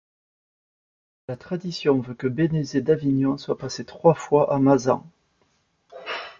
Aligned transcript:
La 1.27 1.35
tradition 1.37 1.99
veut 1.99 2.15
que 2.15 2.25
Bénézet 2.25 2.81
d'Avignon 2.81 3.37
soit 3.37 3.55
passé 3.59 3.85
trois 3.85 4.15
fois 4.15 4.51
à 4.51 4.57
Mazan. 4.57 5.05